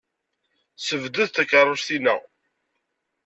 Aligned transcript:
Ssebded 0.77 1.29
takeṛṛust-inna. 1.31 2.15